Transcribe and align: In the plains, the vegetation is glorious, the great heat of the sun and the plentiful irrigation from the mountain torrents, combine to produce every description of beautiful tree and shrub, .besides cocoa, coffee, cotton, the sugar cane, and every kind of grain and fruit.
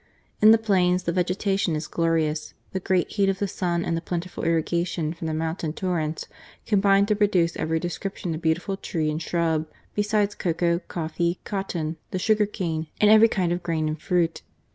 In 0.41 0.49
the 0.49 0.57
plains, 0.57 1.03
the 1.03 1.11
vegetation 1.11 1.75
is 1.75 1.85
glorious, 1.87 2.55
the 2.71 2.79
great 2.79 3.11
heat 3.11 3.29
of 3.29 3.37
the 3.37 3.47
sun 3.47 3.85
and 3.85 3.95
the 3.95 4.01
plentiful 4.01 4.43
irrigation 4.43 5.13
from 5.13 5.27
the 5.27 5.33
mountain 5.35 5.73
torrents, 5.73 6.25
combine 6.65 7.05
to 7.05 7.15
produce 7.15 7.55
every 7.55 7.79
description 7.79 8.33
of 8.33 8.41
beautiful 8.41 8.77
tree 8.77 9.11
and 9.11 9.21
shrub, 9.21 9.67
.besides 9.93 10.33
cocoa, 10.33 10.79
coffee, 10.87 11.39
cotton, 11.43 11.97
the 12.09 12.17
sugar 12.17 12.47
cane, 12.47 12.87
and 12.99 13.11
every 13.11 13.27
kind 13.27 13.51
of 13.51 13.61
grain 13.61 13.87
and 13.87 14.01
fruit. 14.01 14.41